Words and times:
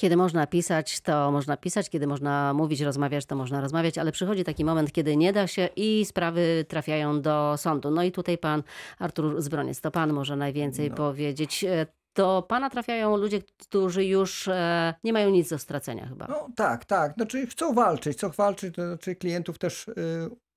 Kiedy 0.00 0.16
można 0.16 0.46
pisać, 0.46 1.00
to 1.00 1.30
można 1.30 1.56
pisać, 1.56 1.90
kiedy 1.90 2.06
można 2.06 2.54
mówić, 2.54 2.80
rozmawiać, 2.80 3.26
to 3.26 3.36
można 3.36 3.60
rozmawiać, 3.60 3.98
ale 3.98 4.12
przychodzi 4.12 4.44
taki 4.44 4.64
moment, 4.64 4.92
kiedy 4.92 5.16
nie 5.16 5.32
da 5.32 5.46
się 5.46 5.68
i 5.76 6.04
sprawy 6.06 6.64
trafiają 6.68 7.20
do 7.22 7.54
sądu. 7.56 7.90
No 7.90 8.02
i 8.02 8.12
tutaj 8.12 8.38
pan 8.38 8.62
Artur 8.98 9.42
Zbroniec, 9.42 9.80
to 9.80 9.90
pan 9.90 10.12
może 10.12 10.36
najwięcej 10.36 10.90
No. 10.90 10.96
powiedzieć. 10.96 11.64
E, 11.64 11.86
Do 12.14 12.44
pana 12.48 12.70
trafiają 12.70 13.16
ludzie, 13.16 13.42
którzy 13.58 14.04
już 14.04 14.48
e, 14.48 14.94
nie 15.04 15.12
mają 15.12 15.30
nic 15.30 15.48
do 15.50 15.58
stracenia 15.58 16.06
chyba. 16.08 16.26
No 16.28 16.48
tak, 16.56 16.84
tak. 16.84 17.14
Znaczy 17.14 17.46
chcą 17.46 17.74
walczyć, 17.74 18.16
chcą 18.16 18.28
walczyć, 18.30 18.74
to 18.74 18.86
znaczy 18.86 19.14
klientów 19.16 19.58
też 19.58 19.88
y, 19.88 19.94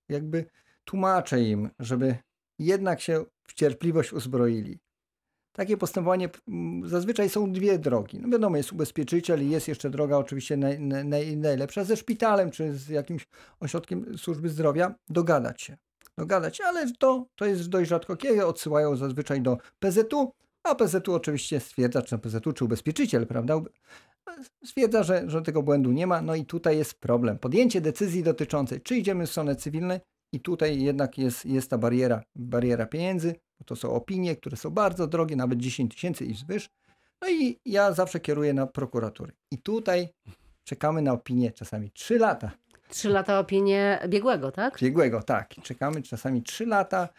jakby 0.10 0.46
tłumaczę 0.86 1.42
im, 1.42 1.70
żeby 1.80 2.16
jednak 2.60 3.02
się 3.02 3.26
w 3.48 3.54
cierpliwość 3.54 4.14
uzbroili. 4.14 4.80
Takie 5.54 5.78
postępowanie 5.78 6.30
zazwyczaj 6.86 7.30
są 7.30 7.52
dwie 7.52 7.80
drogi. 7.80 8.20
No 8.20 8.30
wiadomo, 8.30 8.58
jest 8.58 8.72
ubezpieczyciel 8.72 9.44
i 9.44 9.50
jest 9.50 9.68
jeszcze 9.68 9.90
droga 9.90 10.18
oczywiście 10.18 10.58
naj, 10.58 10.80
naj- 10.80 11.06
naj, 11.06 11.38
najlepsza 11.38 11.84
ze 11.84 11.98
szpitalem 11.98 12.52
czy 12.52 12.74
z 12.74 12.90
jakimś 12.90 13.28
ośrodkiem 13.60 14.18
służby 14.18 14.50
zdrowia 14.50 14.96
dogadać 15.10 15.62
się. 15.62 15.78
Dogadać 16.18 16.62
ale 16.62 16.92
to, 16.92 17.26
to 17.36 17.46
jest 17.46 17.70
dość 17.70 17.90
rzadko 17.90 18.16
kiedy 18.16 18.46
odsyłają 18.46 18.96
zazwyczaj 18.96 19.42
do 19.42 19.58
PZU, 19.80 20.32
a 20.64 20.76
PZU 20.76 21.14
oczywiście 21.14 21.60
stwierdza, 21.60 22.02
czy 22.02 22.18
PZU, 22.18 22.54
czy 22.54 22.66
ubezpieczyciel, 22.66 23.28
prawda? 23.28 23.62
stwierdza, 24.66 25.04
że, 25.04 25.24
że 25.28 25.42
tego 25.42 25.64
błędu 25.64 25.92
nie 25.92 26.08
ma. 26.08 26.22
No 26.22 26.36
i 26.36 26.46
tutaj 26.46 26.78
jest 26.78 27.00
problem. 27.00 27.40
Podjęcie 27.40 27.82
decyzji 27.82 28.24
dotyczącej, 28.24 28.82
czy 28.82 28.98
idziemy 28.98 29.26
w 29.26 29.30
stronę 29.30 29.56
cywilnej, 29.56 30.00
i 30.34 30.40
tutaj 30.40 30.82
jednak 30.82 31.18
jest, 31.18 31.46
jest 31.46 31.70
ta 31.70 31.78
bariera, 31.78 32.24
bariera 32.36 32.86
pieniędzy, 32.86 33.36
to 33.64 33.76
są 33.76 33.94
opinie, 33.94 34.36
które 34.36 34.58
są 34.58 34.70
bardzo 34.70 35.08
drogie, 35.08 35.36
nawet 35.36 35.60
10 35.60 35.96
tysięcy 35.96 36.26
i 36.26 36.36
zwyż. 36.36 36.70
No 37.22 37.30
i 37.30 37.60
ja 37.66 37.92
zawsze 37.92 38.20
kieruję 38.20 38.54
na 38.54 38.68
prokuratury. 38.68 39.32
I 39.52 39.58
tutaj 39.58 40.10
czekamy 40.64 41.02
na 41.02 41.14
opinię 41.14 41.52
czasami 41.52 41.92
3 41.92 42.18
lata. 42.18 42.52
Trzy 42.90 43.10
lata 43.10 43.40
opinię 43.40 44.00
biegłego, 44.08 44.52
tak? 44.52 44.80
Biegłego, 44.80 45.22
tak. 45.22 45.50
Czekamy 45.64 46.02
czasami 46.02 46.44
3 46.44 46.66
lata, 46.66 47.10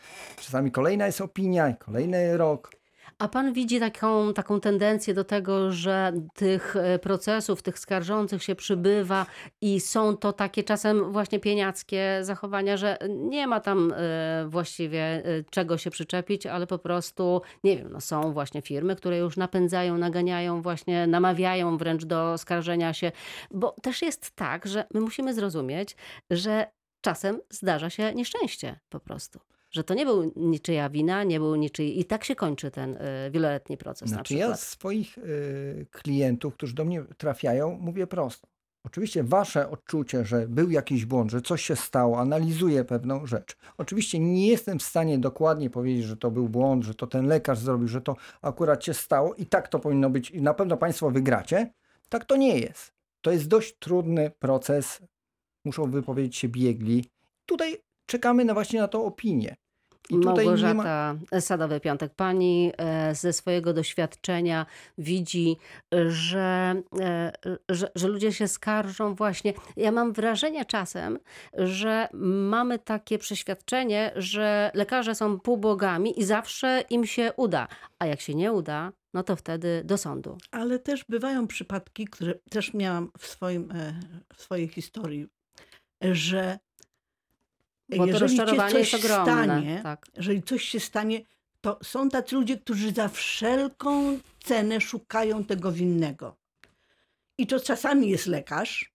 czasami 0.41 0.71
kolejna 0.71 1.07
jest 1.07 1.21
opinia 1.21 1.73
kolejny 1.73 2.37
rok. 2.37 2.71
A 3.19 3.29
pan 3.29 3.53
widzi 3.53 3.81
taką, 3.81 4.35
taką 4.35 4.61
tendencję 4.61 5.15
do 5.15 5.25
tego, 5.25 5.73
że 5.73 6.13
tych 6.35 6.77
e, 6.77 6.99
procesów, 6.99 7.63
tych 7.63 7.79
skarżących 7.79 8.43
się 8.43 8.55
przybywa 8.55 9.27
i 9.61 9.81
są 9.81 10.17
to 10.17 10.33
takie 10.33 10.65
czasem 10.65 11.13
właśnie 11.13 11.41
pieniackie 11.41 12.19
zachowania, 12.23 12.77
że 12.77 12.99
nie 13.09 13.47
ma 13.47 13.61
tam 13.61 13.93
e, 13.97 14.47
właściwie 14.49 15.03
e, 15.03 15.23
czego 15.51 15.79
się 15.79 15.91
przyczepić, 15.91 16.47
ale 16.47 16.67
po 16.67 16.79
prostu, 16.79 17.43
nie 17.65 17.77
wiem, 17.77 17.89
no 17.93 18.01
są 18.01 18.33
właśnie 18.33 18.63
firmy, 18.63 18.97
które 18.97 19.19
już 19.19 19.37
napędzają, 19.37 19.99
naganiają, 19.99 20.63
właśnie 20.63 21.07
namawiają 21.07 21.77
wręcz 21.77 22.05
do 22.05 22.39
skarżenia 22.39 22.93
się, 22.93 23.13
bo 23.51 23.77
też 23.83 24.03
jest 24.03 24.31
tak, 24.31 24.67
że 24.67 24.85
my 24.95 25.01
musimy 25.01 25.35
zrozumieć, 25.35 25.97
że 26.31 26.67
czasem 27.01 27.41
zdarza 27.51 27.91
się 27.91 28.15
nieszczęście 28.15 28.81
po 28.89 29.01
prostu. 29.01 29.41
Że 29.75 29.85
to 29.85 29.95
nie 29.95 30.07
był 30.07 30.33
niczyja 30.37 30.91
wina, 30.91 31.23
nie 31.25 31.41
był 31.41 31.57
niczyj. 31.57 32.01
I 32.01 32.05
tak 32.05 32.25
się 32.25 32.35
kończy 32.35 32.71
ten 32.71 32.97
y, 32.97 33.31
wieloletni 33.31 33.77
proces 33.77 34.11
na 34.11 34.17
Znaczy 34.17 34.35
przykład. 34.35 34.51
ja 34.51 34.57
swoich 34.57 35.19
y, 35.19 35.87
klientów, 35.91 36.55
którzy 36.55 36.75
do 36.75 36.85
mnie 36.85 37.05
trafiają, 37.19 37.79
mówię 37.81 38.07
prosto. 38.07 38.49
Oczywiście 38.85 39.25
wasze 39.25 39.71
odczucie, 39.71 40.25
że 40.25 40.49
był 40.49 40.71
jakiś 40.71 41.05
błąd, 41.07 41.31
że 41.31 41.41
coś 41.41 41.65
się 41.65 41.77
stało, 41.77 42.19
analizuję 42.21 42.85
pewną 42.85 43.27
rzecz. 43.27 43.57
Oczywiście 43.79 44.19
nie 44.19 44.47
jestem 44.47 44.79
w 44.79 44.83
stanie 44.83 45.19
dokładnie 45.19 45.71
powiedzieć, 45.71 46.05
że 46.05 46.17
to 46.17 46.31
był 46.31 46.49
błąd, 46.49 46.85
że 46.85 46.95
to 46.95 47.07
ten 47.07 47.27
lekarz 47.27 47.59
zrobił, 47.59 47.89
że 47.89 48.01
to 48.01 48.17
akurat 48.43 48.85
się 48.85 48.95
stało 48.95 49.35
i 49.35 49.47
tak 49.47 49.69
to 49.69 49.79
powinno 49.79 50.11
być 50.11 50.31
i 50.31 50.43
na 50.43 50.55
pewno 50.55 50.77
państwo 50.77 51.11
wygracie. 51.11 51.73
Tak 52.09 52.25
to 52.25 52.37
nie 52.37 52.59
jest. 52.59 52.93
To 53.21 53.31
jest 53.31 53.49
dość 53.49 53.77
trudny 53.79 54.31
proces. 54.39 55.03
Muszą 55.65 55.91
wypowiedzieć 55.91 56.37
się 56.37 56.49
biegli. 56.49 57.05
Tutaj 57.47 57.77
czekamy 58.07 58.45
na 58.45 58.55
właśnie 58.55 58.81
na 58.81 58.89
tą 58.89 59.05
opinię. 59.05 59.57
I 60.11 60.19
ma... 60.19 60.25
Małgorzata 60.25 61.17
Sadowy 61.41 61.81
Piątek. 61.81 62.15
Pani 62.15 62.73
e, 62.79 63.15
ze 63.15 63.33
swojego 63.33 63.73
doświadczenia 63.73 64.67
widzi, 64.99 65.57
że, 66.09 66.75
e, 67.01 67.33
że, 67.69 67.91
że 67.95 68.09
ludzie 68.09 68.33
się 68.33 68.49
skarżą 68.49 69.15
właśnie. 69.15 69.55
Ja 69.77 69.93
mam 69.93 70.13
wrażenie 70.13 70.65
czasem, 70.65 71.19
że 71.59 72.09
mamy 72.13 72.79
takie 72.79 73.19
przeświadczenie, 73.19 74.13
że 74.17 74.71
lekarze 74.75 75.15
są 75.15 75.41
półbogami 75.41 76.21
i 76.21 76.25
zawsze 76.25 76.85
im 76.91 77.07
się 77.07 77.33
uda. 77.37 77.69
A 77.99 78.07
jak 78.07 78.21
się 78.21 78.35
nie 78.35 78.53
uda, 78.53 78.93
no 79.15 79.23
to 79.23 79.37
wtedy 79.37 79.83
do 79.85 79.99
sądu. 79.99 80.39
Ale 80.51 80.79
też 80.79 81.05
bywają 81.09 81.47
przypadki, 81.47 82.05
które 82.05 82.35
też 82.51 82.75
miałam 82.75 83.11
w, 83.19 83.27
swoim, 83.27 83.71
e, 83.71 83.95
w 84.35 84.43
swojej 84.43 84.69
historii, 84.69 85.27
że 86.03 86.59
Bo 87.89 87.97
to 87.97 88.07
jeżeli 88.07 88.19
cię 88.19 88.19
rozczarowanie 88.19 88.73
coś 88.73 88.93
jest 88.93 89.05
ogromne. 89.05 89.45
stanie, 89.45 89.81
Tak. 89.83 90.07
jeżeli 90.17 90.43
coś 90.43 90.65
się 90.65 90.81
stanie, 90.81 91.21
to 91.61 91.79
są 91.83 92.09
tacy 92.09 92.37
ludzie, 92.37 92.59
którzy 92.59 92.93
za 92.93 93.09
wszelką 93.09 94.19
cenę 94.45 94.81
szukają 94.81 95.45
tego 95.45 95.73
winnego. 95.73 96.37
I 97.39 97.47
to 97.47 97.61
czasami 97.61 98.09
jest 98.09 98.27
lekarz, 98.27 98.93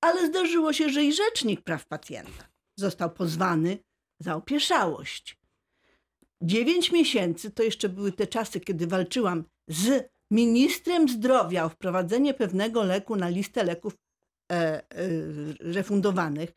ale 0.00 0.26
zdarzyło 0.26 0.72
się, 0.72 0.88
że 0.88 1.04
i 1.04 1.12
rzecznik 1.12 1.60
praw 1.60 1.86
pacjenta 1.86 2.48
został 2.76 3.10
pozwany 3.10 3.78
za 4.20 4.34
opieszałość. 4.34 5.38
Dziewięć 6.42 6.92
miesięcy 6.92 7.50
to 7.50 7.62
jeszcze 7.62 7.88
były 7.88 8.12
te 8.12 8.26
czasy, 8.26 8.60
kiedy 8.60 8.86
walczyłam 8.86 9.44
z 9.68 10.08
ministrem 10.30 11.08
zdrowia 11.08 11.64
o 11.64 11.68
wprowadzenie 11.68 12.34
pewnego 12.34 12.82
leku 12.82 13.16
na 13.16 13.28
listę 13.28 13.64
leków 13.64 13.96
e, 14.52 14.54
e, 14.54 14.82
refundowanych. 15.60 16.52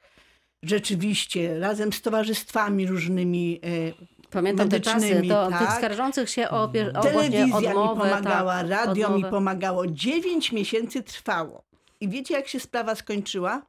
Rzeczywiście, 0.63 1.59
razem 1.59 1.93
z 1.93 2.01
towarzystwami 2.01 2.87
różnymi 2.87 3.59
e, 3.63 4.27
Pamiętam 4.29 4.69
te 4.69 4.79
czasy, 4.79 5.21
to 5.29 5.47
tych 5.47 5.59
tak. 5.59 5.77
skarżących 5.77 6.29
się 6.29 6.49
o, 6.49 6.63
o 6.63 7.01
Telewizja 7.01 7.55
odmowę. 7.55 7.67
mi 7.69 7.99
pomagała, 7.99 8.57
tak, 8.57 8.69
radio 8.69 9.09
mi 9.09 9.15
odmowę. 9.15 9.31
pomagało. 9.31 9.87
Dziewięć 9.87 10.51
miesięcy 10.51 11.03
trwało. 11.03 11.63
I 11.99 12.09
wiecie, 12.09 12.33
jak 12.33 12.47
się 12.47 12.59
sprawa 12.59 12.95
skończyła? 12.95 13.65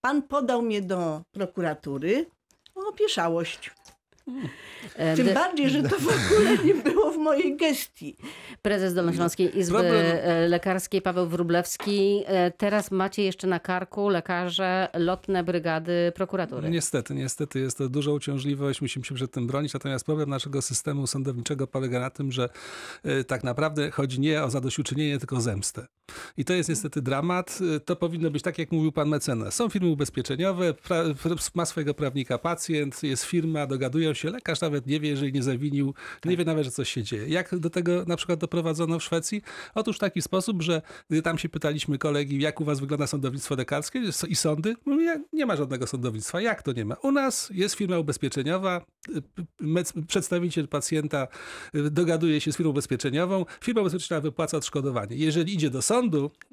Pan 0.00 0.22
podał 0.22 0.62
mnie 0.62 0.82
do 0.82 1.22
prokuratury 1.32 2.26
o 2.74 2.88
opieszałość. 2.88 3.70
E, 4.96 5.16
Tym 5.16 5.34
bardziej, 5.34 5.70
że 5.70 5.82
to 5.82 5.96
w 5.98 6.08
ogóle 6.34 6.58
nie 6.64 6.74
było 6.74 7.10
w 7.10 7.16
mojej 7.16 7.56
gestii. 7.56 8.16
Prezes 8.62 8.94
Dolnośląskiej 8.94 9.58
Izby 9.58 9.74
Problem- 9.78 10.16
e, 10.22 10.48
Lekarskiej 10.48 11.02
Paweł 11.02 11.26
Wróblewski. 11.28 12.22
E, 12.26 12.50
Teraz 12.50 12.90
macie 12.90 13.22
jeszcze 13.22 13.46
na 13.46 13.60
karku 13.60 14.08
lekarze 14.08 14.88
lotne 14.94 15.44
brygady 15.44 16.12
prokuratury. 16.14 16.70
Niestety, 16.70 17.14
niestety 17.14 17.60
jest 17.60 17.78
to 17.78 17.88
duża 17.88 18.10
uciążliwość, 18.10 18.80
musimy 18.80 19.04
się 19.04 19.14
przed 19.14 19.30
tym 19.30 19.46
bronić, 19.46 19.74
natomiast 19.74 20.06
problem 20.06 20.30
naszego 20.30 20.62
systemu 20.62 21.06
sądowniczego 21.06 21.66
polega 21.66 22.00
na 22.00 22.10
tym, 22.10 22.32
że 22.32 22.48
y, 23.06 23.24
tak 23.24 23.44
naprawdę 23.44 23.90
chodzi 23.90 24.20
nie 24.20 24.42
o 24.42 24.50
zadośćuczynienie, 24.50 25.18
tylko 25.18 25.36
o 25.36 25.40
zemstę. 25.40 25.86
I 26.36 26.44
to 26.44 26.52
jest 26.52 26.68
niestety 26.68 27.02
dramat. 27.02 27.58
To 27.84 27.96
powinno 27.96 28.30
być 28.30 28.42
tak, 28.42 28.58
jak 28.58 28.72
mówił 28.72 28.92
pan 28.92 29.08
mecenas. 29.08 29.54
Są 29.54 29.68
firmy 29.68 29.88
ubezpieczeniowe, 29.88 30.74
ma 31.54 31.66
swojego 31.66 31.94
prawnika 31.94 32.38
pacjent, 32.38 33.02
jest 33.02 33.24
firma, 33.24 33.66
dogadują 33.66 34.14
się, 34.14 34.30
lekarz 34.30 34.60
nawet 34.60 34.86
nie 34.86 35.00
wie, 35.00 35.08
jeżeli 35.08 35.32
nie 35.32 35.42
zawinił, 35.42 35.94
nie 36.24 36.36
wie 36.36 36.44
nawet, 36.44 36.64
że 36.64 36.70
coś 36.70 36.92
się 36.92 37.02
dzieje. 37.02 37.28
Jak 37.28 37.58
do 37.58 37.70
tego 37.70 38.04
na 38.06 38.16
przykład 38.16 38.40
doprowadzono 38.40 38.98
w 38.98 39.02
Szwecji? 39.04 39.42
Otóż 39.74 39.96
w 39.96 40.00
taki 40.00 40.22
sposób, 40.22 40.62
że 40.62 40.82
gdy 41.10 41.22
tam 41.22 41.38
się 41.38 41.48
pytaliśmy 41.48 41.98
kolegi, 41.98 42.40
jak 42.40 42.60
u 42.60 42.64
was 42.64 42.80
wygląda 42.80 43.06
sądownictwo 43.06 43.54
lekarskie 43.54 44.02
i 44.28 44.36
sądy, 44.36 44.76
mówi, 44.86 45.06
"Nie- 45.32 45.46
ma 45.46 45.56
żadnego 45.56 45.86
sądownictwa. 45.86 46.40
Jak 46.40 46.62
to 46.62 46.72
nie 46.72 46.84
ma? 46.84 46.94
U 46.94 47.12
nas 47.12 47.50
jest 47.54 47.74
firma 47.74 47.98
ubezpieczeniowa, 47.98 48.84
y, 49.08 50.04
przedstawiciel 50.08 50.68
pacjenta 50.68 51.28
y, 51.74 51.90
dogaduje 51.90 52.40
się 52.40 52.52
z 52.52 52.56
firmą 52.56 52.70
ubezpieczeniową, 52.70 53.44
firma 53.64 53.80
ubezpieczeniowa 53.80 54.22
wypłaca 54.22 54.56
odszkodowanie. 54.56 55.16
Jeżeli 55.16 55.54
idzie 55.54 55.70
do 55.70 55.82
sądu, 55.82 56.01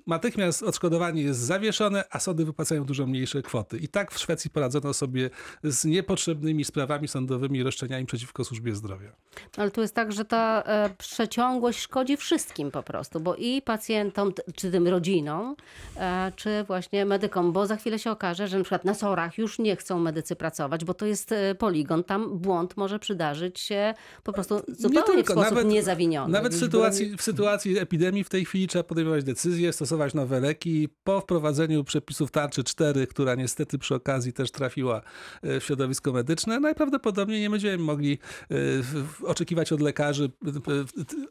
natychmiast 0.10 0.64
odszkodowanie 0.64 1.22
jest 1.22 1.40
zawieszone, 1.40 2.04
a 2.10 2.20
sądy 2.20 2.46
wypłacają 2.46 2.86
dużo 2.86 3.08
mniejsze 3.08 3.42
kwoty. 3.42 3.78
I 3.78 3.88
tak 3.88 4.12
w 4.12 4.20
Szwecji 4.20 4.50
poradzono 4.50 4.94
sobie 4.94 5.30
z 5.64 5.86
niepotrzebnymi 5.86 6.66
sprawami 6.66 7.08
sądowymi 7.08 7.60
i 7.60 7.64
roszczeniami 7.64 8.06
przeciwko 8.06 8.46
służbie 8.46 8.76
zdrowia. 8.76 9.12
Ale 9.58 9.72
tu 9.72 9.82
jest 9.82 9.96
tak, 9.96 10.12
że 10.12 10.26
ta 10.26 10.64
e, 10.66 10.90
przeciągłość 10.98 11.80
szkodzi 11.80 12.18
wszystkim 12.18 12.72
po 12.72 12.84
prostu, 12.84 13.20
bo 13.20 13.36
i 13.36 13.62
pacjentom, 13.62 14.34
czy 14.56 14.72
tym 14.72 14.88
rodzinom, 14.88 15.56
e, 15.98 16.32
czy 16.36 16.64
właśnie 16.64 17.06
medykom, 17.06 17.52
bo 17.52 17.68
za 17.68 17.76
chwilę 17.76 18.00
się 18.00 18.12
okaże, 18.12 18.48
że 18.48 18.58
na 18.58 18.64
przykład 18.64 18.86
na 18.86 18.94
SOR-ach 18.94 19.38
już 19.38 19.60
nie 19.60 19.76
chcą 19.76 20.00
medycy 20.00 20.36
pracować, 20.36 20.86
bo 20.86 20.94
to 20.94 21.06
jest 21.06 21.32
e, 21.32 21.56
poligon, 21.56 22.04
tam 22.04 22.40
błąd 22.40 22.78
może 22.78 23.00
przydarzyć 23.00 23.60
się 23.60 23.94
po 24.24 24.34
prostu 24.34 24.62
zupełnie 24.68 25.24
w 25.24 25.30
sposób 25.30 25.66
niezawiniony. 25.66 26.34
Nawet 26.34 26.56
w 26.56 26.60
sytuacji, 26.60 27.18
w 27.18 27.22
sytuacji 27.22 27.80
epidemii 27.80 28.24
w 28.24 28.30
tej 28.30 28.46
chwili 28.46 28.68
trzeba 28.68 28.84
podejmować 28.84 29.24
decyzje, 29.30 29.74
stosować 29.74 30.14
nowe 30.14 30.40
leki. 30.40 30.90
Po 31.04 31.22
wprowadzeniu 31.22 31.84
przepisów 31.84 32.32
tarczy 32.32 32.64
4, 32.64 33.08
która 33.08 33.36
niestety 33.36 33.78
przy 33.78 33.96
okazji 33.96 34.34
też 34.34 34.52
trafiła 34.52 35.02
e, 35.42 35.60
w 35.60 35.64
środowisko 35.64 36.12
medyczne, 36.14 36.60
najprawdopodobniej 36.60 37.42
nie 37.42 37.50
będziemy 37.50 37.78
mogli 37.78 38.20
e, 38.52 39.26
oczekiwać 39.26 39.72
od 39.72 39.82
lekarzy 39.82 40.24
y, 40.26 40.32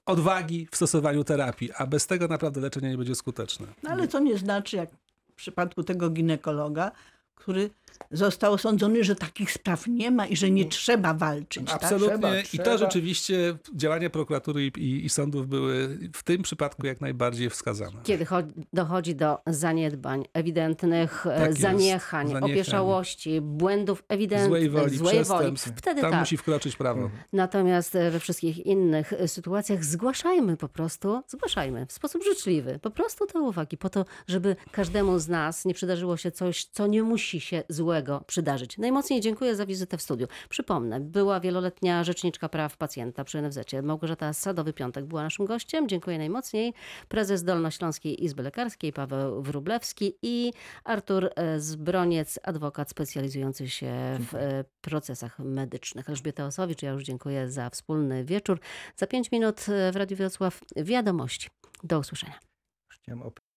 odwagi 0.06 0.68
w 0.70 0.76
stosowaniu 0.76 1.24
terapii, 1.24 1.70
a 1.78 1.86
bez 1.86 2.06
tego 2.06 2.28
naprawdę 2.28 2.60
leczenie 2.60 2.90
nie 2.90 2.98
będzie 2.98 3.14
skuteczne. 3.14 3.66
No 3.82 3.90
ale 3.90 4.08
to 4.08 4.18
nie 4.18 4.38
znaczy, 4.38 4.76
jak 4.76 4.90
w 5.32 5.34
przypadku 5.34 5.82
tego 5.82 6.10
ginekologa, 6.10 6.90
który 7.34 7.70
został 8.10 8.52
osądzony, 8.52 9.04
że 9.04 9.16
takich 9.16 9.52
spraw 9.52 9.86
nie 9.86 10.10
ma 10.10 10.26
i 10.26 10.36
że 10.36 10.50
nie 10.50 10.64
trzeba 10.64 11.14
walczyć. 11.14 11.66
tak? 11.66 11.74
Absolutnie. 11.82 12.08
trzeba, 12.18 12.38
I 12.40 12.42
trzeba. 12.44 12.64
to 12.64 12.78
rzeczywiście 12.78 13.58
działania 13.74 14.10
prokuratury 14.10 14.66
i, 14.66 14.80
i, 14.80 15.04
i 15.04 15.08
sądów 15.08 15.48
były 15.48 15.98
w 16.12 16.22
tym 16.22 16.42
przypadku 16.42 16.86
jak 16.86 17.00
najbardziej 17.00 17.50
wskazane. 17.50 18.00
Kiedy 18.04 18.24
cho- 18.24 18.52
dochodzi 18.72 19.14
do 19.14 19.38
zaniedbań, 19.46 20.24
ewidentnych 20.32 21.26
e, 21.26 21.38
Tak 21.38 21.54
zaniechań, 21.54 22.28
Zaniechań. 22.28 22.50
opieszałości, 22.52 23.40
błędów 23.40 24.02
ewidentnych, 24.08 24.48
Złej 24.48 24.70
woli, 24.70 24.96
złej 24.96 25.24
woli, 25.24 25.56
wtedy 25.76 26.00
Tam 26.00 26.10
tak. 26.10 26.20
musi 26.20 26.36
wkroczyć 26.36 26.76
prawo. 26.76 27.10
Natomiast 27.32 27.96
e, 27.96 28.10
we 28.10 28.20
wszystkich 28.20 28.66
innych 28.66 29.12
e, 29.12 29.28
sytuacjach 29.28 29.84
zgłaszajmy 29.84 30.56
po 30.56 30.68
prostu, 30.68 31.22
zgłaszajmy 31.28 31.86
w 31.86 31.92
sposób 31.92 32.24
życzliwy, 32.24 32.78
po 32.82 32.90
prostu 32.90 33.26
te 33.26 33.40
uwagi, 33.40 33.76
po 33.76 33.90
to, 33.90 34.04
żeby 34.28 34.56
każdemu 34.72 35.18
z 35.18 35.28
nas 35.28 35.64
nie 35.64 35.74
przydarzyło 35.74 36.16
się 36.16 36.30
coś, 36.30 36.64
co 36.64 36.86
nie 36.86 37.02
musi 37.02 37.40
się 37.40 37.62
złego 37.78 38.24
przydarzyć. 38.26 38.78
Najmocniej 38.78 39.20
dziękuję 39.20 39.56
za 39.56 39.66
wizytę 39.66 39.96
w 39.96 40.02
studiu. 40.02 40.26
Przypomnę, 40.48 41.00
była 41.00 41.40
wieloletnia 41.40 42.04
rzeczniczka 42.04 42.48
praw 42.48 42.76
pacjenta 42.76 43.24
przy 43.24 43.42
NFZ. 43.42 43.58
Małgorzata 43.82 44.32
Sadowy-Piątek 44.32 45.04
była 45.04 45.22
naszym 45.22 45.46
gościem. 45.46 45.88
Dziękuję 45.88 46.18
najmocniej. 46.18 46.74
Prezes 47.08 47.44
Dolnośląskiej 47.44 48.24
Izby 48.24 48.42
Lekarskiej 48.42 48.92
Paweł 48.92 49.42
Wróblewski 49.42 50.14
i 50.22 50.52
Artur 50.84 51.30
e, 51.36 51.60
Zbroniec, 51.60 52.38
adwokat 52.42 52.90
specjalizujący 52.90 53.68
się 53.68 54.18
w 54.20 54.34
e, 54.34 54.64
procesach 54.80 55.38
medycznych. 55.38 56.08
Elżbieta 56.08 56.46
Osowicz, 56.46 56.82
ja 56.82 56.90
już 56.90 57.02
dziękuję 57.02 57.50
za 57.50 57.70
wspólny 57.70 58.24
wieczór. 58.24 58.60
Za 58.96 59.06
pięć 59.06 59.32
minut 59.32 59.66
e, 59.68 59.92
w 59.92 59.96
Radiu 59.96 60.16
Wrocław 60.16 60.60
wiadomości. 60.76 61.48
Do 61.82 61.98
usłyszenia. 61.98 62.38